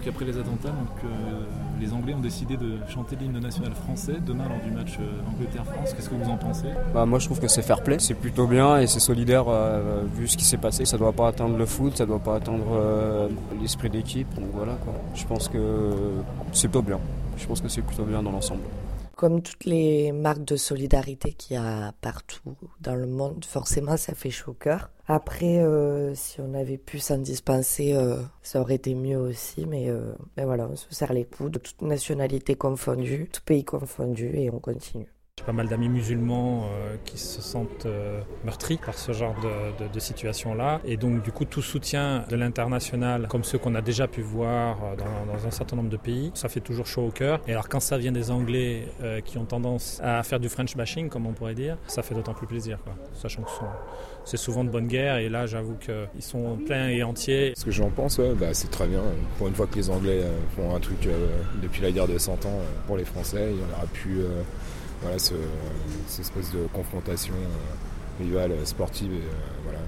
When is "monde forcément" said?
23.06-23.98